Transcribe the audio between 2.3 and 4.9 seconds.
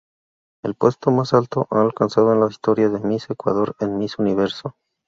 en la historia de Miss Ecuador en Miss Universo.